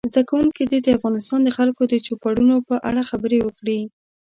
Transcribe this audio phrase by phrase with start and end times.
[0.13, 3.79] زده کوونکي دې د افغانستان د خلکو د چوپړونو په اړه خبرې وکړي.